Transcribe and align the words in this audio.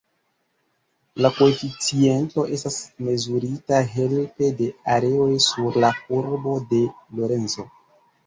La 1.23 1.29
koeficiento 1.39 2.45
estas 2.55 2.77
mezurita 3.09 3.83
helpe 3.91 4.49
de 4.63 4.69
areoj 4.95 5.29
sur 5.49 5.77
la 5.85 5.91
Kurbo 5.99 6.57
de 6.73 6.81
Lorenzo. 7.21 7.67